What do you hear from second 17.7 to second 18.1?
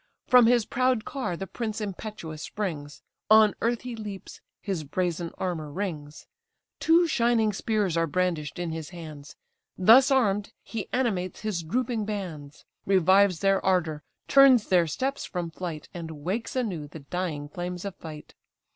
of